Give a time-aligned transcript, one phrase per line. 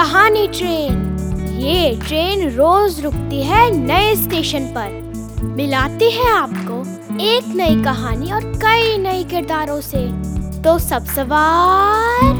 [0.00, 4.92] कहानी ट्रेन। ये ट्रेन रोज रुकती है नए स्टेशन पर।
[5.46, 6.78] मिलाती है आपको
[7.22, 10.00] एक नई कहानी और कई नए किरदारों से।
[10.62, 12.32] तो सब सवार।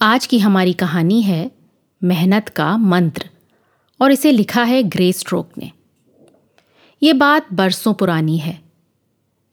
[0.00, 1.50] आज की हमारी कहानी है
[2.02, 3.30] मेहनत का मंत्र,
[4.00, 5.72] और इसे लिखा है ग्रे स्ट्रोक ने।
[7.02, 8.60] ये बात बरसों पुरानी है।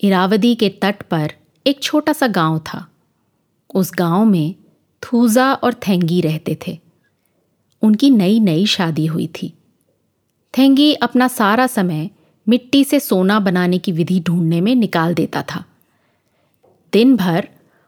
[0.02, 1.32] इरावदी के तट पर
[1.68, 2.88] एक छोटा सा गाँव था।
[3.76, 4.56] उस गाँव में
[5.04, 6.80] थूजा और थेंगी रहते थे।
[7.82, 9.54] उनकी नई नई शादी हुई थी।
[10.58, 12.10] थेंगी अपना सारा समय
[12.48, 15.64] मिट्टी से सोना बनाने की विधि ढूँढने में निकाल देता था।
[16.94, 17.48] दिन भर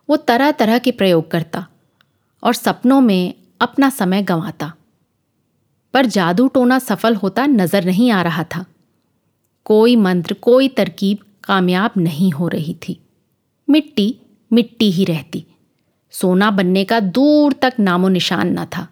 [0.10, 1.68] वो तरह तरह के प्रयोग करता
[2.44, 4.74] और सपनों में अपना समय गंवाता।
[5.94, 8.66] पर जादू टोना सफल होता नज़र नहीं आ रहा था।
[9.68, 13.02] कोई मंत्र, कोई तरकीब कामयाब नहीं हो रही थी।
[13.70, 14.16] मिट्टी
[14.54, 15.46] मिट्टी ही रहती।
[16.12, 18.88] सोना बनने का दूर तक नामो निशान न था।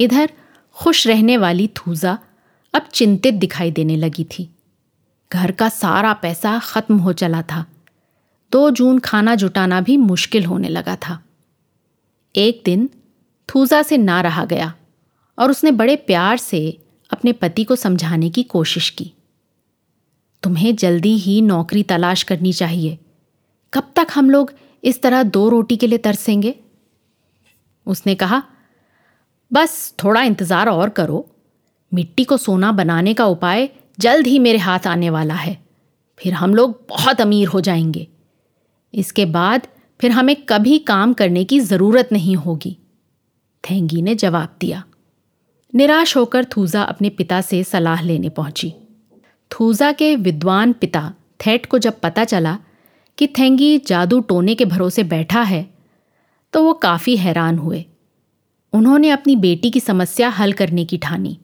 [0.00, 0.32] इधर
[0.72, 2.18] खुश रहने वाली थूजा
[2.74, 4.50] अब चिंतित दिखाई देने लगी थी।
[5.32, 7.66] घर का सारा पैसा खत्म हो चला था।
[8.52, 11.24] दो जून खाना जुटाना भी मुश्किल होने लगा था।
[12.36, 12.90] एक दिन
[13.48, 14.74] थूजा से ना रहा गया
[15.38, 16.78] और उसने बड़े प्यार से
[17.12, 19.12] अपने पति को समझाने की कोशिश की।
[20.46, 22.98] तुम्हें जल्दी ही नौकरी तलाश करनी चाहिए।
[23.74, 24.52] कब तक हम लोग
[24.84, 26.54] इस तरह दो रोटी के लिए तरसेंगे?
[27.86, 28.42] उसने कहा,
[29.52, 31.30] बस थोड़ा इंतज़ार और करो।
[31.94, 35.66] मिट्टी को सोना बनाने का उपाय जल्द ही मेरे हाथ आने वाला है।
[36.18, 38.08] फिर हम लोग बहुत अमीर हो जाएँगे।
[38.94, 39.68] इसके बाद
[40.00, 42.78] फिर हमें कभी काम करने की ज़रूरत नहीं होगी।
[43.70, 44.84] थेंगी ने जवाब दिया।
[45.74, 48.74] निराश होकर थूजा अपने पिता से सलाह लेने पहुँची।
[49.60, 51.12] थूजा के विद्वान पिता
[51.46, 52.58] थेट को जब पता चला
[53.18, 55.70] कि थेंगी जादू टोने के भरोसे बैठा है
[56.52, 57.84] तो वो काफ़ी हैरान हुए।
[58.72, 61.38] उन्होंने अपनी बेटी की समस्या हल करने की ठानी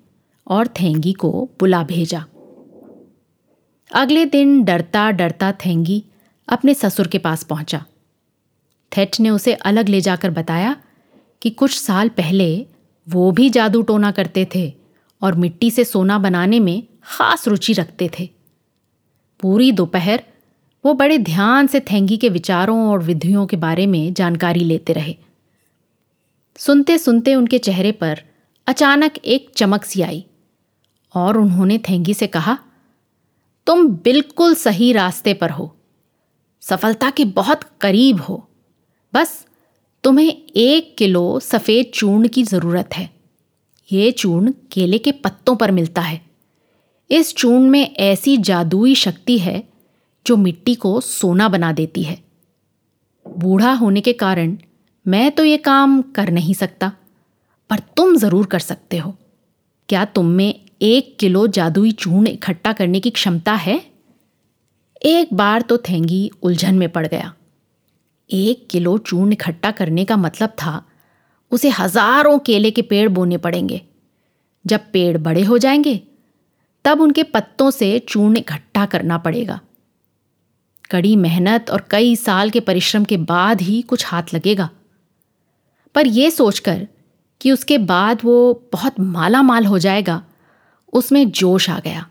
[0.46, 1.30] और थेंगी को
[1.60, 2.24] बुला भेजा।
[3.90, 6.04] अगले दिन डरता डरता थेंगी
[6.48, 7.84] अपने ससुर के पास पहुँचा।
[8.92, 10.76] थेट ने उसे अलग ले जाकर बताया
[11.42, 12.66] कि कुछ साल पहले
[13.08, 14.72] वो भी जादू टोना करते थे
[15.22, 18.28] और मिट्टी से सोना बनाने में खास रुचि रखते थे।
[19.40, 20.22] पूरी दोपहर
[20.84, 25.14] वो बड़े ध्यान से थेंगी के विचारों और विधियों के बारे में जानकारी लेते रहे।
[26.56, 28.22] सुनते सुनते उनके चेहरे पर
[28.66, 30.24] अचानक एक चमक सी आई
[31.14, 32.58] और उन्होंने थेंगी से कहा,
[33.66, 35.74] तुम बिल्कुल सही रास्ते पर हो।
[36.62, 38.48] सफलता के बहुत करीब हो।
[39.12, 39.46] बस
[40.04, 43.08] तुम्हें एक किलो सफ़ेद चूर्ण की ज़रूरत है।
[43.92, 46.31] ये चूर्ण केले के पत्तों पर मिलता है।
[47.12, 49.62] इस चूर्ण में ऐसी जादुई शक्ति है
[50.26, 52.18] जो मिट्टी को सोना बना देती है।
[53.26, 54.56] बूढ़ा होने के कारण
[55.06, 56.92] मैं तो ये काम कर नहीं सकता,
[57.70, 59.14] पर तुम ज़रूर कर सकते हो।
[59.88, 63.80] क्या तुम में एक किलो जादुई चूर्ण इकट्ठा करने की क्षमता है?
[65.02, 67.32] एक बार तो थेंगी उलझन में पड़ गया।
[68.30, 70.82] एक किलो चूर्ण इकट्ठा करने का मतलब था,
[71.52, 73.80] उसे हज़ारों केले के पेड़ बोने पड़ेंगे।
[74.64, 76.00] जब पेड़ बड़े हो जाएँगे
[76.84, 79.60] तब उनके पत्तों से चूर्ण इकट्ठा करना पड़ेगा।
[80.90, 84.70] कड़ी मेहनत और कई साल के परिश्रम के बाद ही कुछ हाथ लगेगा।
[85.94, 86.88] पर यह सोचकर
[87.40, 90.22] कि उसके बाद वो बहुत माला माल हो जाएगा,
[90.92, 92.08] उसमें जोश आ गया।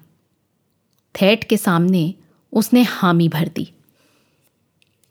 [1.22, 2.14] थेट के सामने
[2.54, 3.74] उसने हामी भर दी।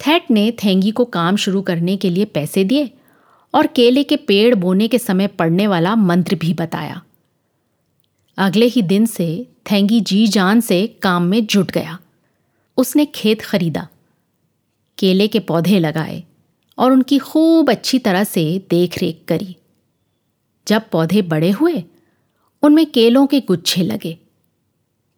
[0.01, 2.91] थेट ने थेंगी को काम शुरू करने के लिए पैसे दिए
[3.55, 7.03] और केले के पेड़ बोने के समय पड़ने वाला मंत्र भी बताया।
[8.41, 11.99] अगले ही दिन से थैंगी जी जान से काम में जुट गया।
[12.77, 13.89] उसने खेत खरीदा,
[14.99, 16.25] केले के पौधे लगाए
[16.79, 19.57] और उनकी खूब अच्छी तरह से देख रेख करी।
[20.69, 21.85] जब पौधे बड़े हुए,
[22.63, 24.19] उनमें केलों के गुच्छे लगे।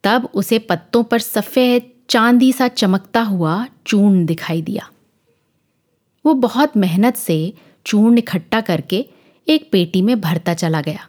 [0.05, 4.91] तब उसे पत्तों पर सफ़ेद चांदी सा चमकता हुआ चूर्ण दिखाई दिया।
[6.27, 7.53] वो बहुत मेहनत से
[7.87, 9.07] चूर्ण इकट्ठा करके
[9.49, 11.09] एक पेटी में भरता चला गया।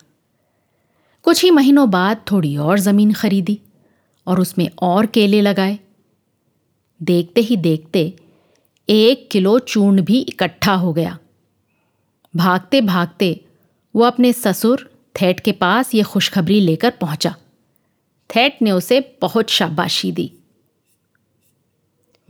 [1.23, 3.59] कुछ ही महीनों बाद थोड़ी और ज़मीन खरीदी
[4.27, 5.79] और उसमें और केले लगाए।
[7.01, 8.13] देखते ही देखते
[8.89, 11.17] एक किलो चूर्ण भी इकट्ठा हो गया।
[12.35, 13.45] भागते भागते
[13.95, 14.89] वो अपने ससुर
[15.21, 17.35] थेट के पास ये खुशखबरी लेकर पहुँचा।
[18.35, 20.31] थेट ने उसे बहुत शाबाशी दी।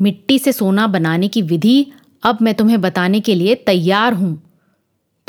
[0.01, 1.91] मिट्टी से सोना बनाने की विधि
[2.23, 4.43] अब मैं तुम्हें बताने के लिए तैयार हूँ।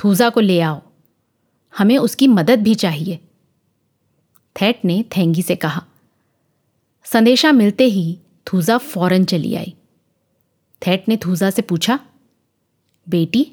[0.05, 0.83] थूजा को ले आओ।
[1.79, 3.24] हमें उसकी मदद भी चाहिए।
[4.57, 5.85] थेट ने थेंगी से कहा।
[7.05, 9.75] संदेशा मिलते ही थूजा फ़ौरन चली आई।
[10.83, 11.99] थैट ने थूजा से पूछा,
[13.07, 13.47] बेटी,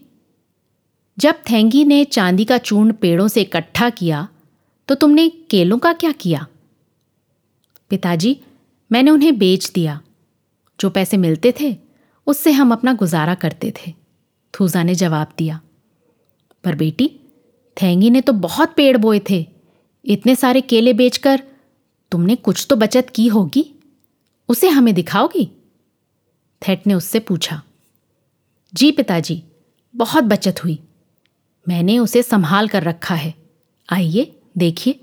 [1.18, 4.28] जब थैंगी ने चांदी का चूर्ण पेड़ों से इकट्ठा किया
[4.88, 6.46] तो तुमने केलों का क्या किया?
[7.90, 8.40] पिताजी,
[8.92, 10.02] मैंने उन्हें बेच दिया।
[10.80, 11.76] जो पैसे मिलते थे,
[12.28, 13.94] उससे हम अपना गुजारा करते थे,
[14.54, 15.60] थूजा ने जवाब दिया।
[16.64, 17.08] पर बेटी,
[17.78, 19.46] थैंगी ने तो बहुत पेड़ बोए थे।
[20.06, 21.44] इतने सारे केले बेचकर
[22.12, 23.80] तुमने कुछ तो बचत की होगी?
[24.50, 25.52] उसे हमें दिखाओगी?
[26.68, 27.64] थेट ने उससे पूछा।
[28.74, 29.44] जी पिताजी,
[29.96, 30.80] बहुत बचत हुई।
[31.68, 33.34] मैंने उसे संभाल कर रखा है।
[33.90, 35.00] आइए, देखिए।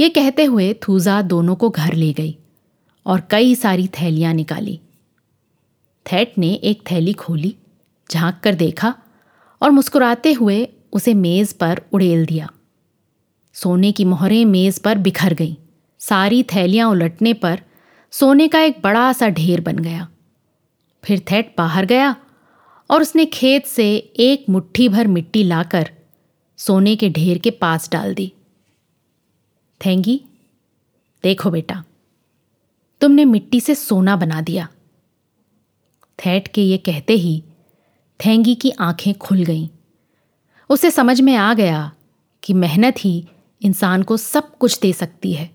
[0.00, 2.36] ये कहते हुए थूजा दोनों को घर ले गई
[3.06, 4.80] और कई सारी थैलियाँ निकाली।
[6.12, 7.56] थेट ने एक थैली खोली,
[8.10, 8.94] झाँक कर देखा
[9.62, 12.50] और मुस्कुराते हुए उसे मेज पर उड़ेल दिया।
[13.54, 15.54] सोने की मोहरें मेज पर बिखर गईं।
[16.00, 17.60] सारी थैलियाँ उलटने पर
[18.12, 20.08] सोने का एक बड़ा सा ढेर बन गया।
[21.04, 22.16] फिर थेट बाहर गया
[22.90, 25.90] और उसने खेत से एक मुट्ठी भर मिट्टी लाकर
[26.56, 28.32] सोने के ढेर के पास डाल दी।
[29.86, 30.20] थैंगी,
[31.24, 31.84] देखो बेटा,
[33.00, 34.68] तुमने मिट्टी से सोना बना दिया।
[36.18, 37.42] थैट के ये कहते ही
[38.20, 39.68] थैंगी की आँखें खुल गईं।
[40.70, 41.92] उसे समझ में आ गया
[42.42, 43.28] कि मेहनत ही
[43.62, 45.50] इंसान को सब कुछ दे सकती है।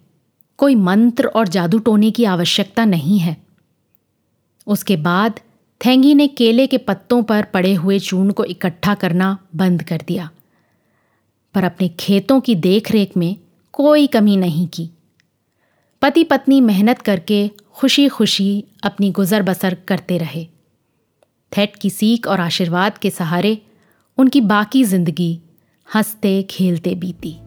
[0.57, 3.37] कोई मंत्र और जादू टोने की आवश्यकता नहीं है।
[4.67, 5.39] उसके बाद
[5.85, 10.29] थैंगी ने केले के पत्तों पर पड़े हुए चून को इकट्ठा करना बंद कर दिया।
[11.53, 13.35] पर अपने खेतों की देखरेख में
[13.71, 14.89] कोई कमी नहीं की।
[16.01, 20.47] पति पत्नी मेहनत करके खुशी खुशी अपनी गुजर बसर करते रहे।
[21.57, 23.61] थेट की सीख और आशीर्वाद के सहारे
[24.17, 25.39] उनकी बाकी ज़िंदगी
[25.95, 27.46] हँसते खेलते बीती।